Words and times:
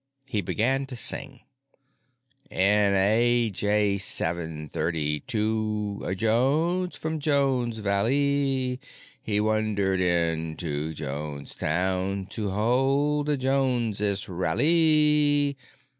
He 0.25 0.41
began 0.41 0.87
to 0.87 0.95
sing: 0.95 1.41
"In 2.49 2.57
A. 2.95 3.51
J. 3.51 3.99
seven 3.99 4.67
thirty 4.67 5.19
two 5.19 6.01
a 6.03 6.15
Jones 6.15 6.95
from 6.95 7.19
Jones's 7.19 7.81
Valley, 7.83 8.79
He 9.21 9.39
wandered 9.39 9.99
into 10.01 10.95
Jones's 10.95 11.55
Town 11.55 12.25
to 12.31 12.49
hold 12.49 13.29
a 13.29 13.37
Jonesist 13.37 14.27
Rally. 14.27 15.55